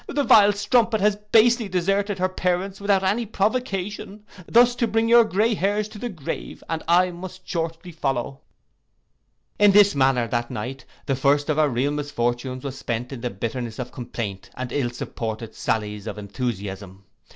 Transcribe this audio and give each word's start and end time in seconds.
The 0.07 0.23
vile 0.23 0.51
strumpet 0.51 0.99
has 0.99 1.15
basely 1.15 1.69
deserted 1.69 2.17
her 2.17 2.27
parents 2.27 2.81
without 2.81 3.03
any 3.03 3.23
provocation, 3.27 4.23
thus 4.47 4.73
to 4.77 4.87
bring 4.87 5.07
your 5.07 5.23
grey 5.23 5.53
hairs 5.53 5.87
to 5.89 5.99
the 5.99 6.09
grave, 6.09 6.63
and 6.67 6.81
I 6.87 7.11
must 7.11 7.47
shortly 7.47 7.91
follow.' 7.91 8.41
In 9.59 9.73
this 9.73 9.93
manner 9.93 10.27
that 10.29 10.49
night, 10.49 10.85
the 11.05 11.15
first 11.15 11.51
of 11.51 11.59
our 11.59 11.69
real 11.69 11.91
misfortunes, 11.91 12.63
was 12.63 12.79
spent 12.79 13.11
in 13.11 13.21
the 13.21 13.29
bitterness 13.29 13.77
of 13.77 13.91
complaint, 13.91 14.49
and 14.55 14.71
ill 14.71 14.89
supported 14.89 15.53
sallies 15.53 16.07
of 16.07 16.17
enthusiasm. 16.17 17.03